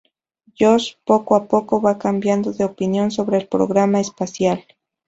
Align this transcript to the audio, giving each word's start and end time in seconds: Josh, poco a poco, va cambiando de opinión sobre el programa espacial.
Josh, 0.59 0.95
poco 1.05 1.35
a 1.35 1.45
poco, 1.47 1.79
va 1.79 1.99
cambiando 1.99 2.53
de 2.53 2.63
opinión 2.65 3.11
sobre 3.11 3.37
el 3.37 3.47
programa 3.47 3.99
espacial. 3.99 4.65